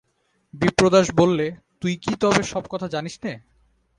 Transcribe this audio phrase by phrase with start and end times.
[0.53, 1.47] বিপ্রদাস বললে,
[1.81, 3.33] তুই কি তবে সব কথা জানিস নে?